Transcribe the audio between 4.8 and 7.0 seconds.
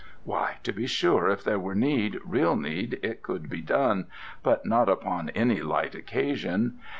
upon any light occasion.